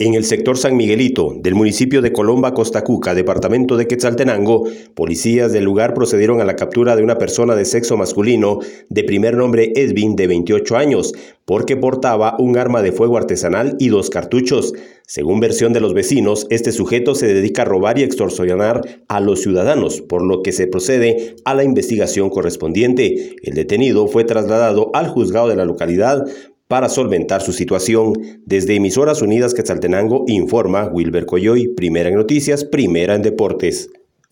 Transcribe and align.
En 0.00 0.14
el 0.14 0.24
sector 0.24 0.56
San 0.56 0.76
Miguelito 0.76 1.34
del 1.40 1.56
municipio 1.56 2.00
de 2.00 2.12
Colomba, 2.12 2.54
Costacuca, 2.54 3.16
departamento 3.16 3.76
de 3.76 3.88
Quetzaltenango, 3.88 4.68
policías 4.94 5.52
del 5.52 5.64
lugar 5.64 5.92
procedieron 5.92 6.40
a 6.40 6.44
la 6.44 6.54
captura 6.54 6.94
de 6.94 7.02
una 7.02 7.18
persona 7.18 7.56
de 7.56 7.64
sexo 7.64 7.96
masculino 7.96 8.60
de 8.90 9.02
primer 9.02 9.36
nombre 9.36 9.72
Edwin 9.74 10.14
de 10.14 10.28
28 10.28 10.76
años, 10.76 11.14
porque 11.44 11.76
portaba 11.76 12.36
un 12.38 12.58
arma 12.58 12.80
de 12.80 12.92
fuego 12.92 13.16
artesanal 13.16 13.74
y 13.80 13.88
dos 13.88 14.08
cartuchos. 14.08 14.72
Según 15.04 15.40
versión 15.40 15.72
de 15.72 15.80
los 15.80 15.94
vecinos, 15.94 16.46
este 16.48 16.70
sujeto 16.70 17.16
se 17.16 17.26
dedica 17.26 17.62
a 17.62 17.64
robar 17.64 17.98
y 17.98 18.04
extorsionar 18.04 18.82
a 19.08 19.18
los 19.18 19.42
ciudadanos, 19.42 20.00
por 20.00 20.22
lo 20.22 20.42
que 20.42 20.52
se 20.52 20.68
procede 20.68 21.34
a 21.44 21.54
la 21.54 21.64
investigación 21.64 22.30
correspondiente. 22.30 23.34
El 23.42 23.54
detenido 23.54 24.06
fue 24.06 24.22
trasladado 24.22 24.92
al 24.94 25.08
juzgado 25.08 25.48
de 25.48 25.56
la 25.56 25.64
localidad 25.64 26.24
para 26.68 26.88
solventar 26.88 27.42
su 27.42 27.52
situación. 27.52 28.12
Desde 28.44 28.76
Emisoras 28.76 29.22
Unidas 29.22 29.54
Quetzaltenango 29.54 30.24
informa 30.28 30.86
Wilber 30.86 31.26
Coyoy, 31.26 31.74
primera 31.74 32.10
en 32.10 32.14
noticias, 32.14 32.64
primera 32.64 33.14
en 33.14 33.22
deportes. 33.22 33.88